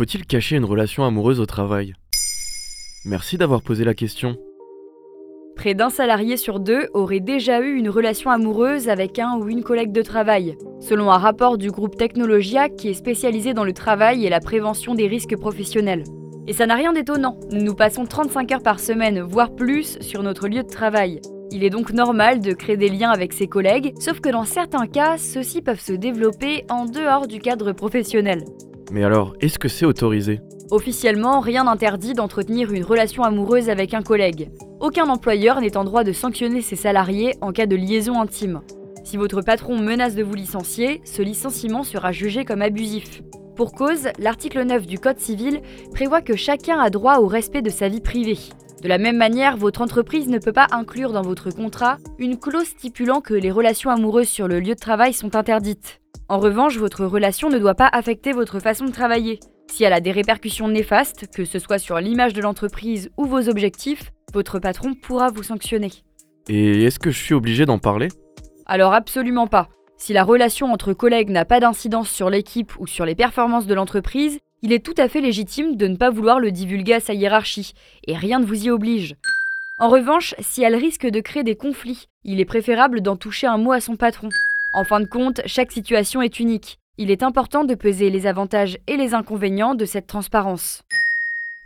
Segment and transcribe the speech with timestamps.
[0.00, 1.92] Faut-il cacher une relation amoureuse au travail?
[3.04, 4.38] Merci d'avoir posé la question.
[5.56, 9.62] Près d'un salarié sur deux aurait déjà eu une relation amoureuse avec un ou une
[9.62, 14.24] collègue de travail, selon un rapport du groupe Technologia qui est spécialisé dans le travail
[14.24, 16.04] et la prévention des risques professionnels.
[16.46, 20.48] Et ça n'a rien d'étonnant, nous passons 35 heures par semaine, voire plus, sur notre
[20.48, 21.20] lieu de travail.
[21.50, 24.86] Il est donc normal de créer des liens avec ses collègues, sauf que dans certains
[24.86, 28.46] cas, ceux-ci peuvent se développer en dehors du cadre professionnel.
[28.90, 30.40] Mais alors, est-ce que c'est autorisé?
[30.70, 34.50] Officiellement, rien n'interdit d'entretenir une relation amoureuse avec un collègue.
[34.80, 38.60] Aucun employeur n'est en droit de sanctionner ses salariés en cas de liaison intime.
[39.04, 43.22] Si votre patron menace de vous licencier, ce licenciement sera jugé comme abusif.
[43.56, 45.60] Pour cause, l'article 9 du Code civil
[45.92, 48.38] prévoit que chacun a droit au respect de sa vie privée.
[48.82, 52.68] De la même manière, votre entreprise ne peut pas inclure dans votre contrat une clause
[52.68, 56.00] stipulant que les relations amoureuses sur le lieu de travail sont interdites.
[56.30, 59.40] En revanche, votre relation ne doit pas affecter votre façon de travailler.
[59.68, 63.48] Si elle a des répercussions néfastes, que ce soit sur l'image de l'entreprise ou vos
[63.48, 65.90] objectifs, votre patron pourra vous sanctionner.
[66.48, 68.06] Et est-ce que je suis obligé d'en parler?
[68.64, 69.70] Alors absolument pas.
[69.96, 73.74] Si la relation entre collègues n'a pas d'incidence sur l'équipe ou sur les performances de
[73.74, 77.12] l'entreprise, il est tout à fait légitime de ne pas vouloir le divulguer à sa
[77.12, 77.72] hiérarchie,
[78.06, 79.16] et rien ne vous y oblige.
[79.80, 83.58] En revanche, si elle risque de créer des conflits, il est préférable d'en toucher un
[83.58, 84.28] mot à son patron.
[84.72, 86.78] En fin de compte, chaque situation est unique.
[86.96, 90.82] Il est important de peser les avantages et les inconvénients de cette transparence.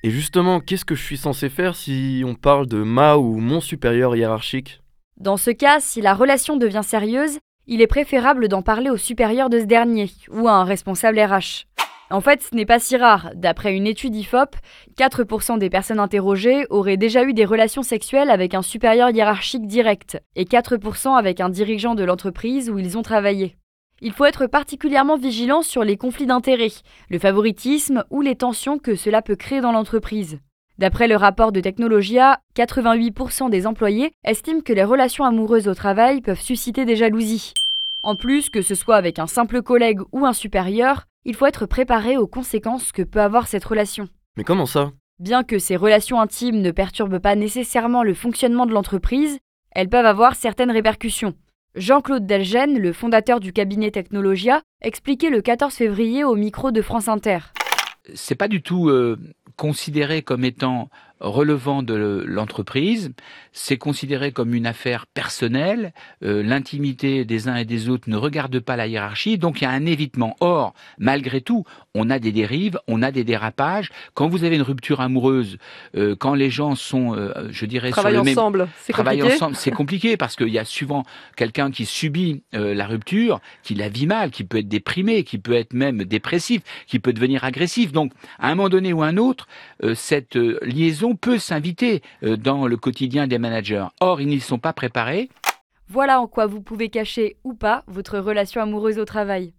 [0.03, 3.61] Et justement, qu'est-ce que je suis censé faire si on parle de ma ou mon
[3.61, 4.81] supérieur hiérarchique?
[5.19, 9.51] Dans ce cas, si la relation devient sérieuse, il est préférable d'en parler au supérieur
[9.51, 11.67] de ce dernier ou à un responsable RH.
[12.11, 13.31] En fait, ce n'est pas si rare.
[13.35, 14.57] D'après une étude IFOP,
[14.99, 20.21] 4% des personnes interrogées auraient déjà eu des relations sexuelles avec un supérieur hiérarchique direct
[20.37, 23.57] et 4% avec un dirigeant de l'entreprise où ils ont travaillé.
[24.03, 26.73] Il faut être particulièrement vigilant sur les conflits d'intérêts,
[27.09, 30.39] le favoritisme ou les tensions que cela peut créer dans l'entreprise.
[30.77, 36.21] D'après le rapport de Technologia, 88% des employés estiment que les relations amoureuses au travail
[36.21, 37.55] peuvent susciter des jalousies.
[38.03, 41.67] En plus, que ce soit avec un simple collègue ou un supérieur, il faut être
[41.67, 44.09] préparé aux conséquences que peut avoir cette relation.
[44.37, 44.93] Mais comment ça?
[45.21, 49.39] Bien que ces relations intimes ne perturbent pas nécessairement le fonctionnement de l'entreprise,
[49.71, 51.35] elles peuvent avoir certaines répercussions.
[51.77, 57.09] Jean-Claude Delgen, le fondateur du cabinet Technologia, expliquait le 14 février au micro de France
[57.09, 57.39] Inter.
[58.15, 59.19] C'est pas du tout euh,
[59.57, 60.89] considéré comme étant
[61.21, 63.13] relevant de l'entreprise,
[63.53, 65.93] c'est considéré comme une affaire personnelle,
[66.23, 69.67] euh, l'intimité des uns et des autres ne regarde pas la hiérarchie, donc il y
[69.67, 70.37] a un évitement.
[70.41, 71.65] Or, malgré tout,
[71.95, 73.91] on a des dérives, on a des dérapages.
[74.15, 75.59] Quand vous avez une rupture amoureuse,
[75.97, 78.69] euh, quand les gens sont, euh, je dirais, travaillent ensemble, même...
[78.83, 79.23] c'est compliqué.
[79.23, 81.05] ensemble, c'est compliqué parce qu'il y a souvent
[81.37, 85.53] quelqu'un qui subit la rupture, qui la vit mal, qui peut être déprimé, qui peut
[85.53, 87.93] être même dépressif, qui peut devenir agressif.
[87.93, 89.47] Donc, à un moment donné ou un autre,
[89.95, 93.87] cette liaison peut s'inviter euh, dans le quotidien des managers.
[94.01, 95.29] Or, ils n'y sont pas préparés.
[95.89, 99.53] Voilà en quoi vous pouvez cacher ou pas votre relation amoureuse au travail.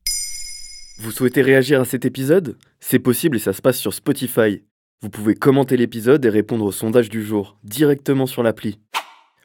[0.98, 2.58] Vous souhaitez réagir à cet épisode?
[2.80, 4.64] C'est possible et ça se passe sur Spotify.
[5.02, 8.80] Vous pouvez commenter l'épisode et répondre au sondage du jour directement sur l'appli.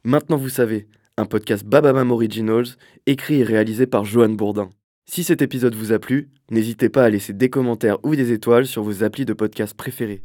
[0.05, 2.66] Maintenant vous savez, un podcast Bababam Originals,
[3.06, 4.71] écrit et réalisé par Johan Bourdin.
[5.05, 8.66] Si cet épisode vous a plu, n'hésitez pas à laisser des commentaires ou des étoiles
[8.66, 10.22] sur vos applis de podcast préférés.